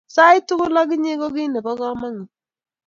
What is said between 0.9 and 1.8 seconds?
inye ko kit nebo